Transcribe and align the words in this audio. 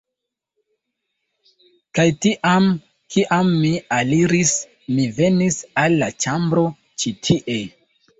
Kaj 1.99 2.05
tiam, 2.25 2.65
kiam 3.15 3.51
mi 3.65 3.73
aliris, 3.97 4.55
mi 4.95 5.05
venis 5.19 5.59
al 5.83 5.99
la 6.05 6.09
ĉambro 6.27 6.65
ĉi 7.05 7.13
tie 7.29 7.59